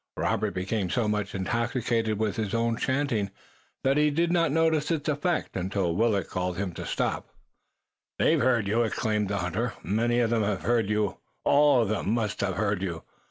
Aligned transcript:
Robert 0.17 0.55
became 0.55 0.89
so 0.89 1.07
much 1.07 1.35
intoxicated 1.35 2.17
with 2.17 2.35
his 2.35 2.55
own 2.55 2.75
chanting 2.75 3.29
that 3.83 3.97
he 3.97 4.09
did 4.09 4.31
not 4.31 4.51
notice 4.51 4.89
its 4.89 5.07
effect, 5.07 5.55
until 5.55 5.95
Willet 5.95 6.27
called 6.27 6.55
upon 6.55 6.69
him 6.69 6.73
to 6.73 6.87
stop. 6.87 7.27
"They've 8.17 8.41
heard 8.41 8.67
you!" 8.67 8.81
exclaimed 8.81 9.27
the 9.27 9.37
hunter. 9.37 9.73
"Many 9.83 10.19
of 10.21 10.31
them 10.31 10.41
have 10.41 10.63
heard 10.63 10.89
you! 10.89 11.19
All 11.45 11.83
of 11.83 11.89
them 11.89 12.15
must 12.15 12.41
have 12.41 12.55
heard 12.55 12.81
you! 12.81 13.03